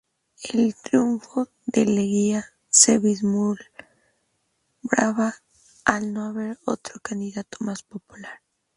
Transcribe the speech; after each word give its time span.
El 0.51 0.73
triunfo 0.75 1.47
de 1.67 1.85
Leguía 1.85 2.43
se 2.71 2.97
vislumbraba, 2.97 5.35
al 5.85 6.11
no 6.11 6.23
haber 6.25 6.57
otro 6.65 6.99
candidato 7.03 7.57
más 7.59 7.83
popular. 7.83 8.41